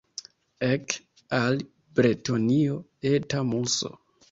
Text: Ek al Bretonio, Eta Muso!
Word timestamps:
Ek 0.67 0.95
al 1.41 1.61
Bretonio, 2.01 2.81
Eta 3.13 3.45
Muso! 3.53 3.97